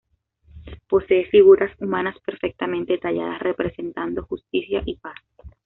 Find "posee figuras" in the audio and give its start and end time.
0.89-1.79